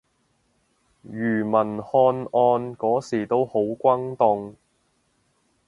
[1.03, 4.55] 庾文翰案嗰時都好轟動